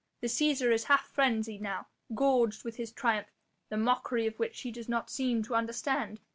The 0.21 0.27
Cæsar 0.27 0.73
is 0.73 0.85
half 0.85 1.05
frenzied 1.09 1.61
now, 1.61 1.85
gorged 2.15 2.63
with 2.63 2.77
his 2.77 2.91
triumph, 2.91 3.27
the 3.69 3.77
mockery 3.77 4.25
of 4.25 4.39
which 4.39 4.61
he 4.61 4.71
does 4.71 4.89
not 4.89 5.11
seem 5.11 5.43
to 5.43 5.53
understand. 5.53 6.19